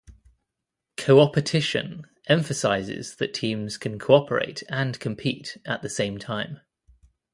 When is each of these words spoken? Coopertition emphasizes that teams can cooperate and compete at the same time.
Coopertition 0.97 2.05
emphasizes 2.25 3.15
that 3.17 3.35
teams 3.35 3.77
can 3.77 3.99
cooperate 3.99 4.63
and 4.67 4.99
compete 4.99 5.57
at 5.63 5.83
the 5.83 5.89
same 5.91 6.17
time. 6.17 6.59